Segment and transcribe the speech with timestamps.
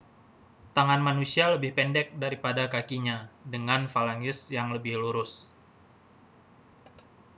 [0.75, 3.17] tangan manusia lebih pendek daripada kakinya
[3.53, 5.33] dengan falanges yang lebih lurus